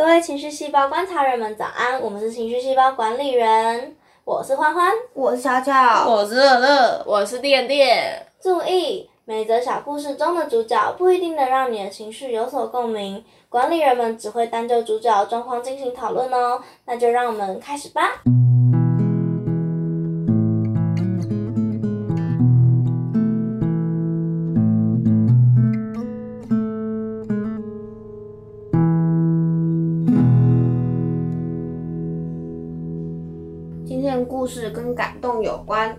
[0.00, 2.00] 各位情绪细胞观察人们，早安！
[2.00, 8.26] 我们是情绪细胞管理人，我是欢欢，我是巧巧，我是乐乐，我是电电。
[8.40, 16.62] 注意，每则小故事中的主角不一定能让你的情绪有所共鸣，管理人们只会单就主角状况进行讨论哦。
[16.86, 18.22] 那就让我们开始吧。
[34.18, 35.96] 故事跟感动有关。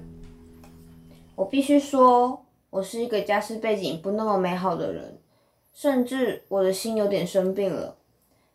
[1.36, 5.18] 我必须说，我是一个家世背景不那么美好的人，
[5.74, 7.96] 甚至我的心有点生病了。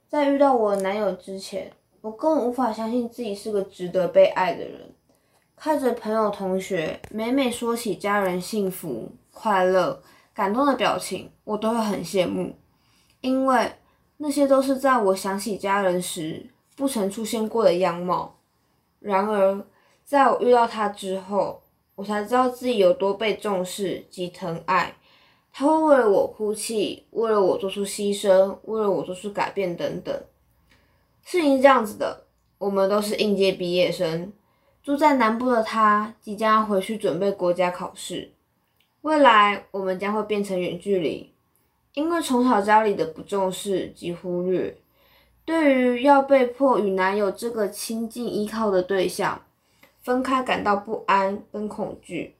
[0.08, 4.80] 在遇到我的男友之前，我根本无法相信自己是个值得被爱的人。
[5.56, 10.00] 看着朋友、同学每每说起家人幸福、快乐、
[10.32, 12.54] 感动的表情，我都会很羡慕，
[13.22, 13.72] 因为
[14.18, 16.46] 那些都是在我想起家人时
[16.76, 18.35] 不曾出现过的样貌。
[19.06, 19.64] 然而，
[20.04, 21.62] 在我遇到他之后，
[21.94, 24.96] 我才知道自己有多被重视及疼爱。
[25.52, 30.12] 他会为了我哭泣，为了我做出牺牲，为了我做出改变等等。
[31.22, 32.24] 事情是这样子的，
[32.58, 34.32] 我们都是应届毕业生，
[34.82, 38.32] 住在南部的他即将要回去准备国家考试，
[39.02, 41.32] 未来我们将会变成远距离，
[41.94, 44.76] 因为从小家里的不重视及忽略。
[45.46, 49.40] 对于要被迫与男友这个亲近依靠的对象
[50.02, 52.34] 分开，感到不安跟恐惧，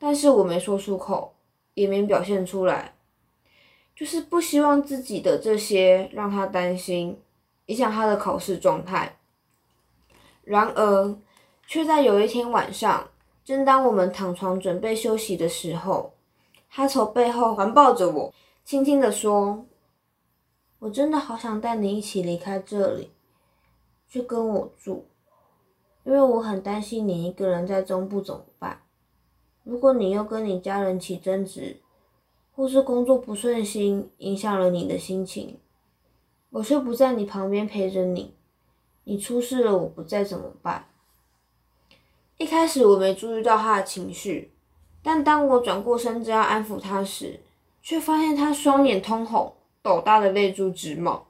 [0.00, 1.32] 但是我没说出口，
[1.74, 2.94] 也没表现出来，
[3.94, 7.16] 就是不希望自己的这些让他担心，
[7.66, 9.16] 影响他的考试状态。
[10.42, 11.16] 然而，
[11.68, 13.08] 却在有一天晚上，
[13.44, 16.12] 正当我们躺床准备休息的时候，
[16.68, 19.64] 他从背后环抱着我，轻轻地说。
[20.84, 23.10] 我真的好想带你一起离开这里，
[24.06, 25.06] 去跟我住，
[26.04, 28.82] 因为我很担心你一个人在中部怎么办。
[29.62, 31.80] 如果你又跟你家人起争执，
[32.54, 35.58] 或是工作不顺心，影响了你的心情，
[36.50, 38.34] 我却不在你旁边陪着你，
[39.04, 40.84] 你出事了我不在怎么办？
[42.36, 44.52] 一开始我没注意到他的情绪，
[45.02, 47.40] 但当我转过身子要安抚他时，
[47.80, 49.54] 却发现他双眼通红。
[49.84, 51.26] 斗大的泪珠直冒，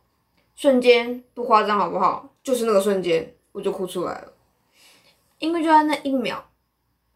[0.55, 2.31] 瞬间不夸张好不好？
[2.41, 4.33] 就是那个瞬间，我就哭出来了。
[5.41, 6.41] 因为就在那一秒，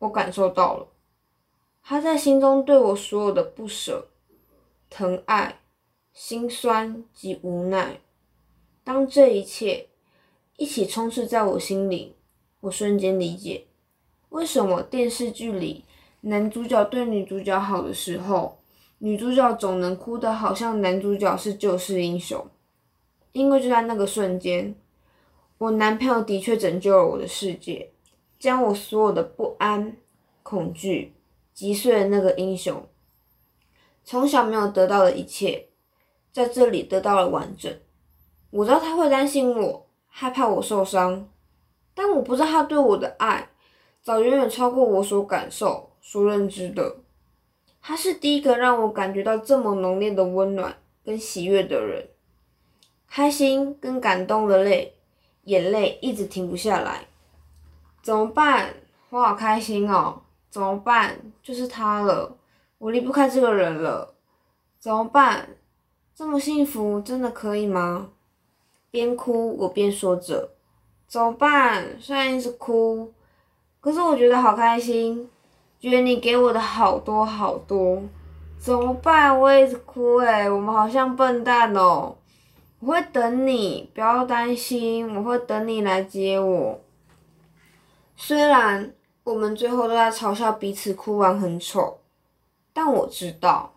[0.00, 0.88] 我感受到了
[1.80, 4.08] 他在心中对我所有的不舍、
[4.90, 5.60] 疼爱、
[6.12, 8.00] 心酸及无奈。
[8.82, 9.86] 当这一切
[10.56, 12.16] 一起充斥在我心里，
[12.58, 13.68] 我瞬间理解
[14.30, 15.84] 为什么电视剧里
[16.22, 18.58] 男主角对女主角好的时候。
[19.00, 22.44] 女主角总能哭得好像男主角是救世英雄，
[23.30, 24.74] 因为就在那个瞬间，
[25.58, 27.92] 我男朋友的确拯救了我的世界，
[28.40, 29.96] 将我所有的不安、
[30.42, 31.14] 恐惧
[31.54, 32.08] 击碎了。
[32.08, 32.84] 那个英雄
[34.02, 35.68] 从小没有得到的一切，
[36.32, 37.72] 在这里得到了完整。
[38.50, 41.28] 我知道他会担心我，害怕我受伤，
[41.94, 43.50] 但我不知道他对我的爱，
[44.02, 46.96] 早远远超过我所感受、所认知的。
[47.80, 52.08] 他是第一个让我感觉到这么浓烈的温暖跟喜悦的人，
[53.08, 54.94] 开心跟感动的泪，
[55.44, 57.06] 眼泪一直停不下来。
[58.02, 58.74] 怎么办？
[59.10, 60.22] 我好开心哦！
[60.50, 61.18] 怎么办？
[61.42, 62.36] 就是他了，
[62.78, 64.14] 我离不开这个人了。
[64.78, 65.48] 怎么办？
[66.14, 68.10] 这么幸福，真的可以吗？
[68.90, 70.50] 边哭我边说着。
[71.06, 71.98] 怎么办？
[72.00, 73.12] 虽然一直哭，
[73.80, 75.30] 可是我觉得好开心。
[75.80, 78.02] 觉得你给我的好多好多，
[78.58, 79.38] 怎么办？
[79.38, 82.16] 我一直哭诶，我们好像笨蛋哦。
[82.80, 86.80] 我会等你，不要担心，我会等你来接我。
[88.16, 91.98] 虽然我们最后都在嘲笑彼此哭完很丑，
[92.72, 93.72] 但我知道，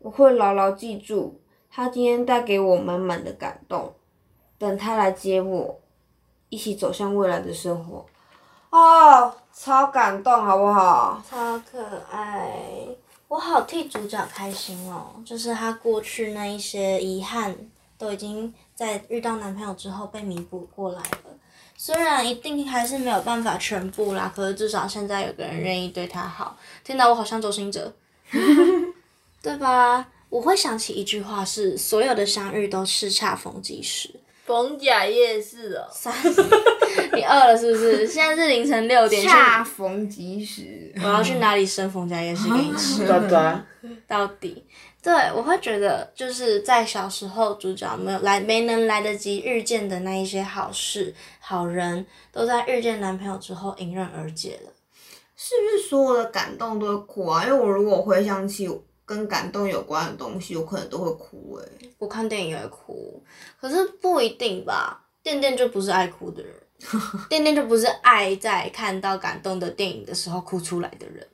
[0.00, 1.40] 我会牢牢记住
[1.70, 3.92] 他今天带给我满满的感动。
[4.58, 5.80] 等他来接我，
[6.48, 8.04] 一起走向未来的生活。
[8.70, 11.22] 哦，超感动，好不好？
[11.28, 12.86] 超可爱，
[13.26, 15.06] 我好替主角开心哦！
[15.24, 17.56] 就是他过去那一些遗憾，
[17.96, 21.30] 都已经在遇到男朋友之后被弥补过来了。
[21.76, 26.56] 虽然一定还是没有办法全部啦，可是至少现在有个人愿意对他好。
[26.84, 27.92] 听到我好像周星哲，
[29.40, 30.06] 对吧？
[30.28, 34.12] 我会想起一句话是：所有的相遇都是恰逢其时。
[34.48, 35.86] 逢甲夜市哦，
[37.12, 38.06] 你饿了是不是？
[38.06, 40.90] 现在是凌晨六点，恰逢其时。
[40.96, 43.06] 我要去哪里生逢甲夜市给你吃？
[43.06, 43.62] 拜拜。
[44.06, 44.64] 到底，
[45.02, 54.72] 对对，我会觉得就是在小时候，主角没有来，没能来得及遇见的那一些好事、好人，都在遇见男朋友之后迎刃而解了。
[55.36, 57.44] 是不是所有的感动都会哭啊？
[57.44, 58.66] 因为我如果回想起
[59.08, 63.24] 跟感动有关的东西，我可能都会哭诶、我看电影也会哭，
[63.58, 65.02] 可是不一定吧。
[65.22, 66.54] 电电就不是爱哭的人，
[67.30, 71.26] 电电就不是爱在看到感动的电影的时候哭出来的人。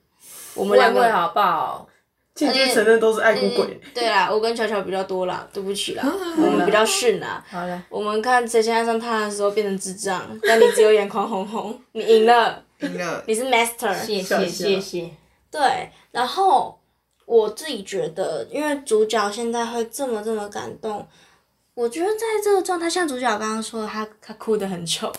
[0.54, 1.88] 我们两个好不好？
[2.34, 3.64] 间接承认都是爱哭鬼。
[3.66, 6.02] 嗯对啦，我跟巧巧比较多啦，对不起啦，
[6.38, 7.44] 我们比较逊啦。
[7.48, 13.22] 好了，我们看谁先爱上他的时候变成智障，但你只有眼眶红红，你赢了，赢了。
[13.26, 13.94] 你是 master。
[13.94, 15.10] 谢谢谢谢。
[15.48, 16.76] 对，然后
[17.26, 21.06] 我自己觉得，因为主角现在会这么这么感动，
[21.74, 25.12] 我觉得在这个状态，像主角刚刚说的，他他哭得很丑，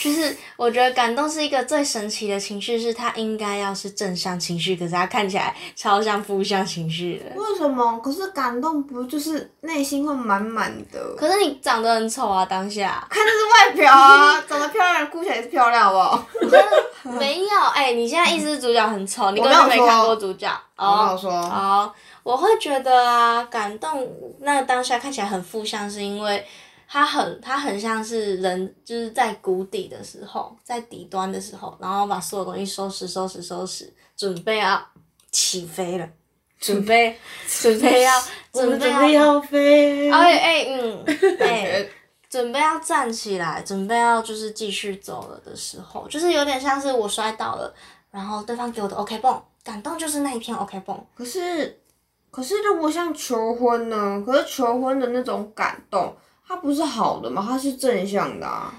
[0.00, 7.38] 就是我觉得感动是一个最神奇的情绪，是它应该要是正向情绪，可是它看起来超像负向情绪的。
[7.38, 7.98] 为什么？
[8.02, 11.14] 可是感动不就是内心会满满的？
[11.16, 16.26] 可是你长得很丑啊，当下看的是外表啊， 长得漂亮人哭起来也是漂亮，好不好？
[17.18, 21.18] 没有哎、你现在意思是主角很丑， 你根本没看说过主角哦。
[21.20, 24.06] 说，好，我会觉得啊，感动
[24.40, 26.46] 那个当下看起来很负向，是因为
[26.92, 34.84] 他很他很像是人就是在谷底的时候，在底端的时候，然后把所有东西收拾收拾收拾，准备要
[35.30, 36.08] 起飞了，
[36.58, 37.16] 准备
[37.46, 38.12] 准备要
[38.52, 40.10] 准备要要飞。
[40.10, 41.04] 哎哎嗯
[41.38, 41.88] 哎。
[42.28, 47.74] 准备要站起来，准备要就是继续走了的时候，就是有点像是我摔倒了，
[48.12, 51.06] 然后对方给我的 OK 绷，感动就是那一片 OK 绷。
[51.12, 51.80] 可是，
[52.30, 54.22] 可是如果像求婚呢？
[54.24, 56.14] 可是求婚的那种感动，
[56.50, 57.46] 它不是好的吗？
[57.48, 58.74] 它是正向的啊。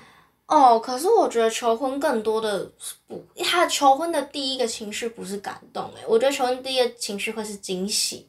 [0.46, 2.70] 哦，可是我觉得求婚更多的
[3.08, 8.28] 不，他求婚的第一个情绪不是感动，诶，我觉得求婚第一个情绪会是惊喜，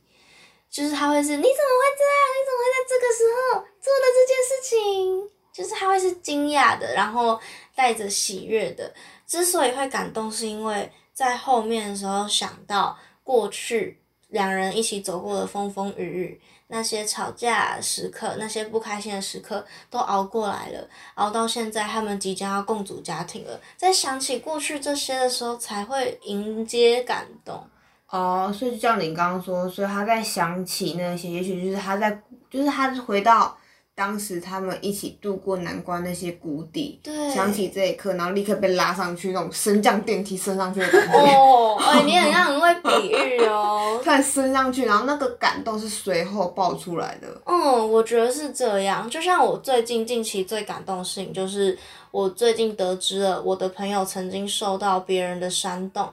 [0.70, 2.22] 就是他会是你怎么会这样？
[2.30, 5.28] 你怎么会在这个时候做的这件事情？
[5.52, 7.40] 就是他会是惊讶的，然后
[7.74, 8.94] 带着喜悦的。
[9.26, 16.40] 之所以会感动，是因为在后面的时候想到过去两人一起走过的风风雨雨，
[16.72, 20.88] 那些吵架时刻，那些不开心的时刻都熬过来了。
[21.16, 23.60] 熬到现在，他们即将要共组家庭了。
[23.76, 27.62] 在想起过去这些的时候，才会迎接感动。
[28.08, 32.10] 哦，所以就像你刚刚说，所以他在想起那些，也许就是他在，
[32.50, 33.54] 就是他回到
[33.94, 41.18] 当时他们一起度过难关那些谷底，对想起这一刻，然后立刻被拉上去那种升降电梯升上去的感觉。
[41.18, 44.00] 哦，哎，你很像很会比喻哦。
[44.02, 47.28] 突然升上去，然后那个感动是随后爆出来的。
[47.44, 49.08] 嗯，我觉得是这样。
[49.10, 51.78] 就像我最近近期最感动的事情，就是
[52.10, 56.08] 我最近得知了我的朋友曾经受到别人的煽动，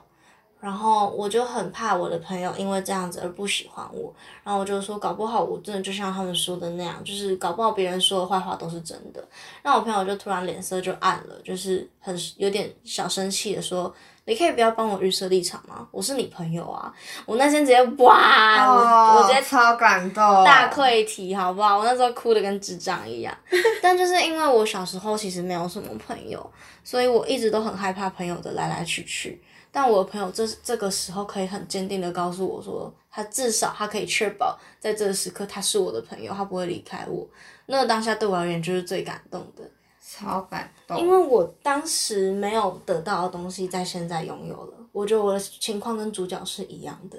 [0.60, 4.12] 然后我就很怕我的朋友因为这样子而不喜欢我，
[4.44, 9.24] 然后我就说，搞不好我真的就像他们说的那样，就是搞不好别人说的坏话都是真的。
[9.62, 13.92] 那我朋友就突然脸色就暗了，就是很有点小生气的说。
[14.26, 15.88] 你可以不要帮我预设立场吗？
[15.90, 16.92] 我是你朋友啊！
[17.26, 21.78] 我那天直接哇，我我直接哦超感动，大溃体，好不好？
[21.78, 23.36] 我那时候哭的跟智障一样。
[23.82, 26.48] 但就是因为我小时候其实没有什么朋友，
[26.84, 29.42] 所以我一直都很害怕朋友的来来去去。
[29.72, 37.26] 但我的朋友这这个时候可以很坚定的告诉我说，他至少他可以确保在这个时刻他是我的朋友，他不会离开我。
[37.66, 39.62] 那当下对我而言就是最感动的，
[40.04, 40.98] 超感动。
[40.98, 44.74] 因为我当时没有得到的东西，在现在拥有了。
[44.90, 47.16] 我觉得我的情况跟主角是一样的。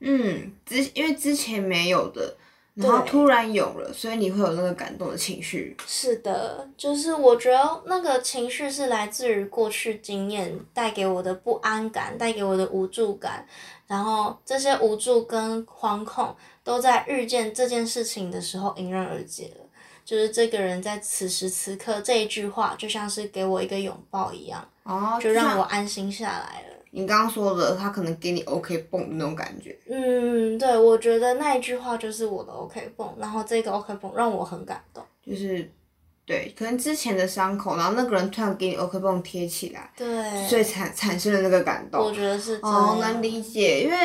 [0.00, 2.34] 嗯，之因为之前没有的，
[2.74, 5.76] 然后突然有了，所以你会有那个感动的情绪。
[5.86, 13.46] 是的，就是我觉得那个情绪是来自于过去经验带给我的不安感，带给我的无助感，
[13.86, 19.66] 然后这些无助跟惶恐都在遇见这件事情的时候迎刃而解了。
[20.04, 26.71] 就是这个人在此时此刻这一句话，就像是给我一个拥抱一样，哦，就让我安心下来了。
[26.94, 29.76] 你刚刚说的，他可能给你 OK 蹦的那种感觉。
[29.88, 35.02] 嗯，对，我觉得那一句话就是我的 OK 绷，然后这个 OK 绷让我很感动。
[35.26, 35.70] 就是
[36.26, 42.04] 对，可能之前的伤口，然后那个人突然给你 OK 绷贴起来，对，所以产产生了那个感动。
[42.04, 43.12] 我觉得是这哦，样。
[43.14, 43.96] 能理解，因为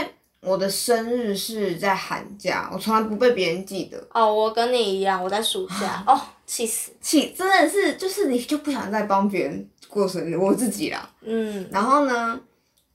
[0.42, 6.92] 我的生日是在寒假，我从来不被别人记得，哦，我跟你一样，我在暑假， 哦，气死。
[7.02, 11.10] 气真的是就是你就不想再帮别人过生日，我自己啦。
[11.22, 12.40] 嗯，然后呢，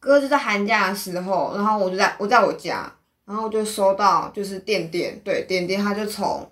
[0.02, 2.92] 哥就在寒假的时候，然后我就在我在我家，
[3.24, 6.44] 然后我就收到就是电电，对电电，他就从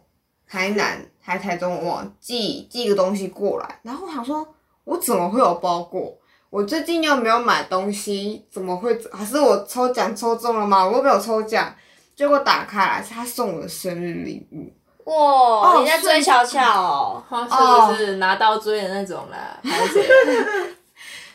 [0.46, 4.46] 台南还台中我寄寄个东西过来，然后我想说，
[4.84, 6.16] 我怎么会有包裹？
[6.48, 8.96] 我最近又没有买东西，怎么会？
[9.10, 10.86] 还是我抽奖抽中了吗？
[10.86, 11.74] 我又没有抽奖，
[12.14, 14.72] 结果打开来是他送我的生日礼物。
[15.04, 17.22] 哇，哦你在追巧巧哦？
[17.28, 19.58] 他是不是拿刀追的那种啦？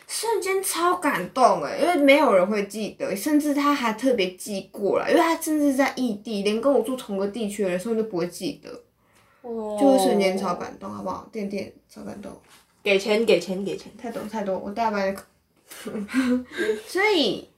[0.06, 8.70] 瞬间超感动哎，因为没有人会记得，甚至他还特别记过来，因为他甚至在异地，连跟我住同个地区的人，所以都不会记得，
[9.42, 11.28] 哇就会瞬间超感动，好不好？
[11.32, 12.32] 点点超感动，
[12.82, 13.90] 给钱给钱给钱？
[13.96, 15.22] 太多太多，我大班的，
[16.86, 17.48] 所以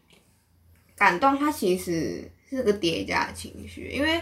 [0.96, 4.20] 感动它其实是个叠加的情绪，因为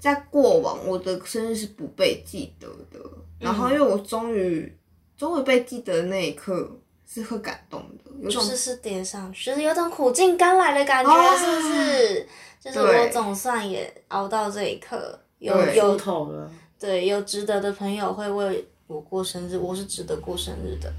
[0.00, 2.98] 在过往我的生日是不被记得的，
[3.38, 4.76] 然后因为我终于
[5.16, 6.79] 终于被记得的那一刻
[7.12, 12.28] 是会感动的，有种就是是叠上去，就是有种苦尽甘来的感觉，啊是不是？
[12.60, 16.48] 就是我总算也熬到这一刻，有对有头了，
[16.78, 20.92] 对有值得的朋友会为我过生日，我是值得过生日的，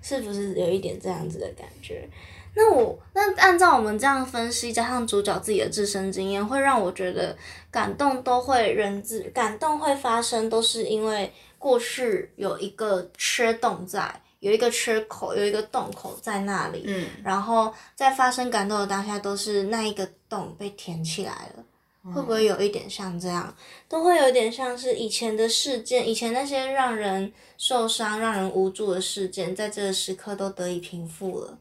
[0.00, 2.08] 是不是有一点这样子的感觉？
[2.54, 7.36] 那我那按照我们这样分析，加上主角自己的自身经验，会让我觉得
[7.70, 17.06] 感动都会人自感动会发生，都是因为过去有一个缺洞在，有一个缺口，有一个洞口在那里，嗯。
[17.22, 21.64] 然后在发生感动的当下，都是那一个洞被填起来了。
[22.02, 23.54] 会不会有一点像这样？
[23.86, 31.58] 都会有一点像是以前的事件，以前那些让人受伤、让人无助的事件，在这个时刻都得以平复了。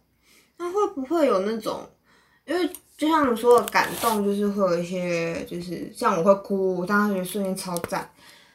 [0.57, 1.85] 那会不会有那种，
[2.45, 8.09] 因为就像你说的感动，就是会有一些，就是像我会哭，我当时觉得瞬间超赞。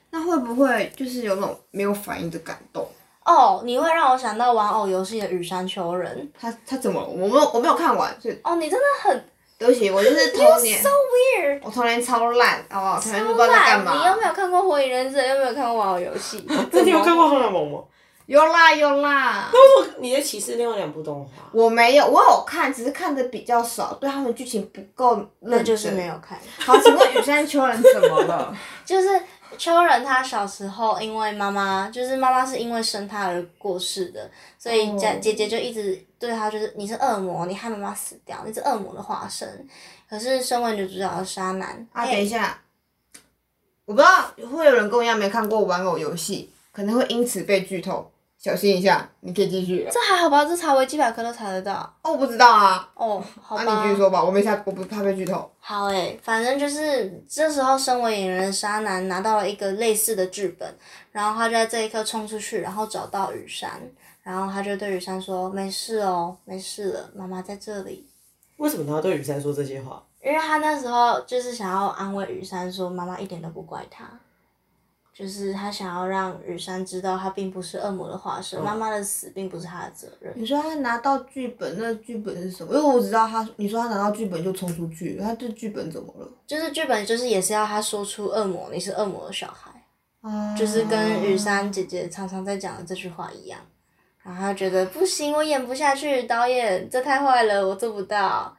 [0.09, 2.89] 那会不会就是有那种没有反应的感动？
[3.25, 6.31] 哦，你会让我想到玩偶游戏的羽山丘人。
[6.39, 7.03] 他他怎么？
[7.05, 9.25] 我没有我没有看完，所以哦，你真的很
[9.59, 13.01] 对不起，我就是童年 so weird，我童年超烂，好不好？
[13.01, 13.93] 童年不知道在干嘛！
[13.93, 14.17] 你有嘛。
[14.21, 15.19] 没有看过《火影忍者》？
[15.27, 16.45] 又没有看过玩偶游戏？
[16.49, 17.83] 那 你有看过《航海王》吗？
[18.27, 19.51] 有啦有啦，
[19.99, 25.59] 你的歧视另外两部动画，我没有，我有看，只是看的比较少，对他们剧情不够认真。
[25.59, 26.39] 那就是没有看。
[26.59, 28.51] 好，请问羽山丘人怎么了？
[28.83, 29.09] 就是
[29.57, 39.69] 秋人他小时候因为妈妈，就是妈妈是因为生他而过世的，所以家、哦姐姐就一直对他就是你是恶魔，你害妈妈死掉，你是恶魔的化身。
[40.09, 42.13] 可是身为女主角的沙男，啊，哎。
[42.13, 42.61] 等一下，
[43.85, 48.11] 我不知道会有人跟我一样没看过玩偶游戏，可能会因此被剧透，
[48.45, 49.09] 小心一下。
[49.21, 49.89] 你可以继续。
[49.91, 50.45] 这还好吧？
[50.45, 51.91] 这查维基百科都查得到。
[52.03, 53.65] 哦，我不知道啊，哦，好吧。
[53.65, 55.51] 那、你继续说吧，我没下，我不怕被剧透。
[55.59, 60.77] 好诶、反正就是这时候，身为演员的沙男拿到了一个类似的剧本，
[61.11, 63.81] 然后他就在这一刻冲出去，然后找到雨山，
[64.23, 68.07] 然后他就对雨山说：“没事哦，没事了，妈妈在这里。”
[68.59, 70.03] 为什么他要对雨山说这些话？
[70.23, 74.05] 因为他那时候就是想要安慰雨山，说妈妈一点都不怪他，
[75.17, 80.33] 就是他想要让雨山知道他并不是恶魔的化身，妈妈的死并不是他的责任。
[80.35, 82.75] 你说他拿到剧本，那剧本是什么？
[82.75, 86.29] 因为我知道他，你说他拿到剧本就冲出去，他这剧本怎么了？
[86.47, 89.71] 就是剧本就是也是要他说出恶魔，你是恶魔的小孩，
[90.23, 93.61] 啊就是跟雨山姐姐常常在讲的这句话一样。
[94.25, 98.57] 然后他觉得不行，我演不下去，导演这太坏了，我做不到。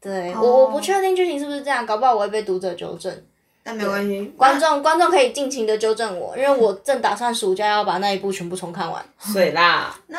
[0.00, 3.24] 对、我我不确定剧情是不是这样，搞不好我会被读者纠正。
[3.64, 9.04] 但没关系，观众观众可以尽情的纠正我，因为我正打算暑假要把那一部全部重看完。
[9.18, 10.18] 水啦，那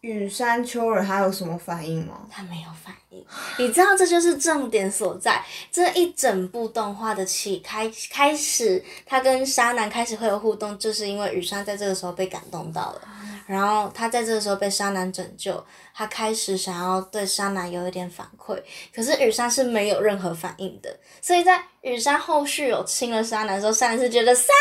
[0.00, 2.26] 羽山秋儿他有什么反应吗？
[2.30, 3.22] 他没有反应，
[3.58, 5.44] 你知道这就是重点所在。
[5.70, 13.02] 这一整部动画的起开开始，他跟沙男开始会有互动，就是因为羽山在这个时候被感动到了，
[13.50, 15.60] 然后他在这个时候被沙男拯救，
[15.92, 18.56] 他开始想要对沙男有一点反馈，
[18.94, 24.54] 可是雨山是没有任何反应的，所以在雨山后续有亲了沙男的时候，沙男是觉得三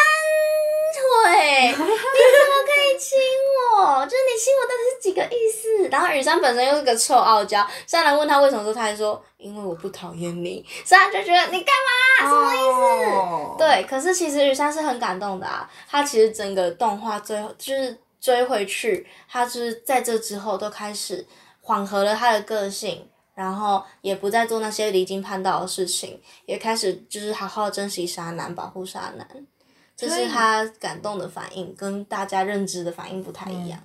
[0.96, 1.86] 腿，你怎么
[2.66, 3.20] 可以亲
[3.78, 4.04] 我？
[4.08, 5.88] 就是你亲我到底是几个意思？
[5.90, 12.28] 然后雨山本身又是个臭傲娇，沙男问他为什么说，他还说因为我不讨厌你，沙男就觉得你干嘛？
[12.28, 13.12] 什么意思？
[13.12, 13.58] 思？
[13.60, 21.26] 对，可是其实雨山是很感动的啊，他其实整个动画最后就是追回去，他就是在这之后都开始
[21.62, 29.28] 缓和了他的个性，然后也不再做那些离经叛道的事情，也开始就是好好珍惜沙男，保护沙男。
[29.96, 33.78] 这是他感动的反应，跟大家认知的反应不太一样。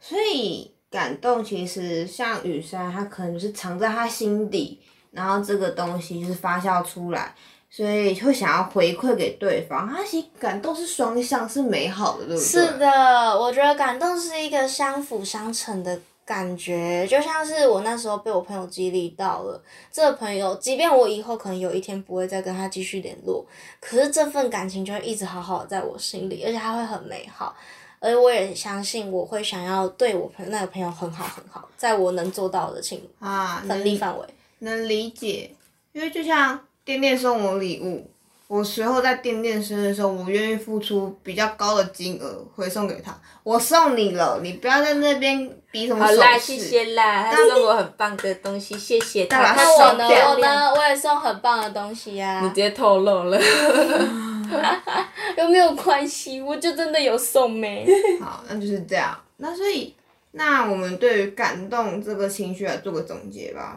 [0.00, 4.80] 所以感动其实像雨山，他可能就是藏在他心底，
[5.10, 7.34] 然后这个东西就是发酵出来，
[7.70, 9.88] 所以会想要回馈给对方。
[9.88, 12.44] 他其实感动是双向，是美好的，对不对？
[12.44, 19.62] 是的，我觉得感动是一个相辅相成的感觉，就像是我那时候被我朋友激励到了。
[19.92, 23.44] 这个朋友，即便我以后可能有一天不会再跟他继续联络，
[23.80, 27.54] 可是这份感情就会一直好好的在我心里，而且它会很美好。
[28.00, 34.24] 而我也相信我会想要对我朋那个朋友很好很好，在我能做到的情啊，能力范围。
[34.60, 35.50] 能理解，
[35.92, 38.10] 因为就像店店送我礼物，
[38.46, 43.14] 我随后在店店生日的时候，我愿意付出比较高的金额回送给他。
[43.42, 46.18] 我送你了，你不要在那边比什么手势。
[46.18, 49.38] 好啦，谢谢啦，他送我很棒的东西，谢谢他。
[49.38, 50.08] 那我呢？
[50.08, 50.72] 我呢？
[50.74, 53.38] 我也送很棒的东西呀、你直接透露了。
[55.36, 56.40] 有没有关系？
[56.40, 57.86] 我就真的有送没。
[58.18, 59.14] 好，那就是这样。
[59.36, 59.94] 那所以，
[60.30, 63.76] 那我们对于感动这个情绪来做个总结吧。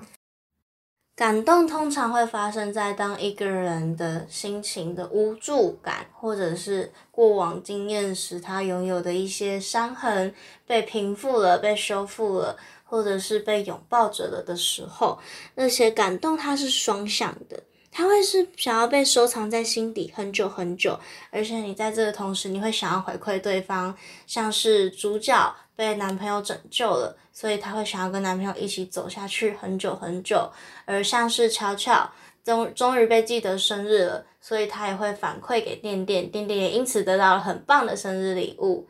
[1.15, 10.33] 感动通常会发生在当一个人的心情的无助感，或者是过往经验时他拥有的一些伤痕
[10.65, 15.19] 被平复了、被修复了，或者是被拥抱着了的时候，
[15.55, 17.61] 那些感动它是双向的。
[17.93, 20.97] 它会是想要被收藏在心底很久很久，
[21.29, 23.93] 而且你在这个同时，你会想要回馈对方，
[24.25, 30.47] 像是主角被男朋友拯救了，所以她会想要跟男朋友一起走下去很久很久，
[30.85, 32.07] 而像是巧巧
[32.43, 38.87] 终终于被记得生日了，所以她也会反馈给垫垫，垫垫也因此得到了很棒的生日礼物。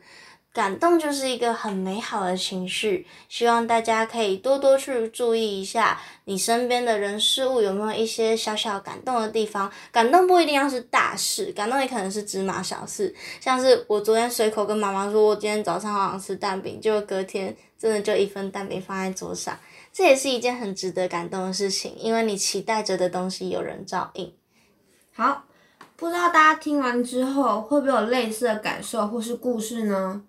[0.52, 9.72] 感动就是一个很美好的情绪，希望大家可以多多去注意一下你身边的人事物有没有一些小小感动的地方。
[9.90, 19.58] 感动不一定要是大事，感动也可能是芝麻小事，像是我昨天随口跟妈妈说，我今天早上好想吃蛋饼，结果隔天真的就一份蛋饼放在桌上，
[19.90, 24.30] 这也是一件很值得感动的事情，因为你期待着的东西有人照应。
[25.14, 25.44] 好，
[25.96, 30.22] 不知道大家听完之后会不会有类似的感受或是故事呢？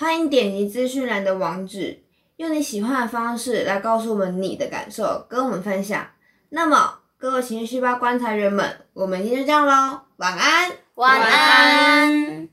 [0.00, 2.04] 欢迎点击资讯栏的网址，
[2.36, 6.06] 用你喜欢的方式来告诉我们你的感受，跟我们分享。
[6.50, 10.70] 那么，各位情绪细胞观察员们，我们今天就这样喽，晚安。
[10.94, 12.48] 晚晚安。